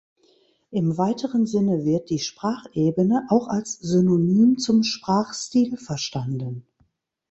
Im 0.71 0.97
weiteren 0.97 1.45
Sinne 1.45 1.85
wird 1.85 2.09
die 2.09 2.17
Sprachebene 2.17 3.27
auch 3.29 3.47
als 3.47 3.73
Synonym 3.77 4.57
zum 4.57 4.81
Sprachstil 4.81 5.77
verstanden. 5.77 6.65